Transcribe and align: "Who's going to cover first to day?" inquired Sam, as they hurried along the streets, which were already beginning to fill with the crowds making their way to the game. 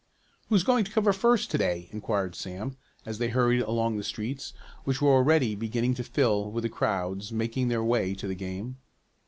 "Who's 0.49 0.63
going 0.63 0.83
to 0.85 0.91
cover 0.91 1.13
first 1.13 1.51
to 1.51 1.59
day?" 1.59 1.87
inquired 1.91 2.33
Sam, 2.33 2.75
as 3.05 3.19
they 3.19 3.29
hurried 3.29 3.61
along 3.61 3.97
the 3.97 4.03
streets, 4.03 4.51
which 4.83 4.99
were 4.99 5.11
already 5.13 5.53
beginning 5.53 5.93
to 5.93 6.03
fill 6.03 6.49
with 6.51 6.63
the 6.63 6.69
crowds 6.69 7.31
making 7.31 7.67
their 7.67 7.83
way 7.83 8.15
to 8.15 8.27
the 8.27 8.33
game. 8.33 8.77